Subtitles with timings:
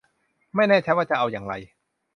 [0.55, 1.53] ไม่แน่ชัดว่าจะเอาอย่างไร